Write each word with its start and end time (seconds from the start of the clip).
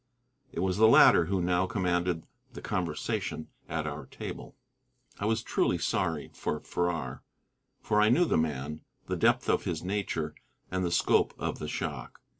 It 0.51 0.61
was 0.61 0.77
the 0.77 0.87
latter 0.87 1.25
who 1.25 1.43
now 1.43 1.67
commanded 1.67 2.23
the 2.53 2.59
conversation 2.63 3.49
at 3.69 3.85
our 3.85 4.07
table. 4.07 4.55
I 5.19 5.25
was 5.27 5.43
truly 5.43 5.77
sorry 5.77 6.31
for 6.33 6.59
Farrar, 6.59 7.21
for 7.81 8.01
I 8.01 8.09
knew 8.09 8.25
the 8.25 8.35
man, 8.35 8.81
the 9.05 9.15
depth 9.15 9.47
of 9.47 9.65
his 9.65 9.83
nature, 9.83 10.33
and 10.71 10.83
the 10.83 10.89
scope 10.89 11.35
of 11.37 11.59
the 11.59 11.67
shock. 11.67 12.19